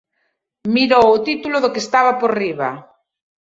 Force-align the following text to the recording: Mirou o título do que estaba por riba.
Mirou 0.73 1.05
o 1.15 1.23
título 1.27 1.57
do 1.61 1.71
que 1.73 1.83
estaba 1.85 2.11
por 2.19 2.31
riba. 2.41 2.69